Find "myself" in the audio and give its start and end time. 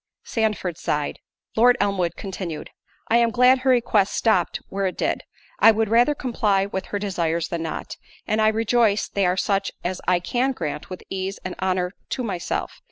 12.23-12.79